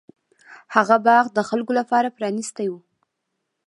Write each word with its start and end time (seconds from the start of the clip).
هغه 0.75 0.95
باغ 1.05 1.25
د 1.35 1.39
خلکو 1.49 1.71
لپاره 1.79 2.13
پرانیستی 2.17 2.67
و. 2.69 2.73